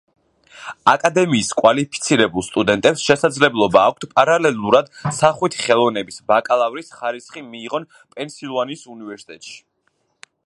[0.91, 4.89] აკადემიის კვალიფიცირებულ სტუდენტებს შესაძლებლობა აქვთ პარალელურად
[5.19, 9.55] სახვითი ხელოვნების ბაკალავრის ხარისხი მიიღონ პენსილვანიის უნივერსიტეტში.